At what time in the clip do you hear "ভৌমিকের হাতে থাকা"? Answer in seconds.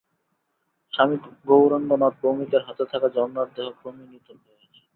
2.21-3.07